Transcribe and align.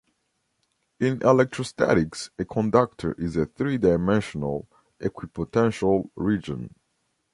In 0.99 1.21
electrostatics 1.21 2.31
a 2.39 2.43
conductor 2.43 3.11
is 3.19 3.35
a 3.37 3.45
three-dimensional 3.45 4.67
equipotential 4.99 6.09
region. 6.15 6.73